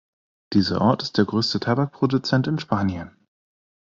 [0.53, 3.15] Dieser Ort ist der größte Tabakproduzent in Spanien.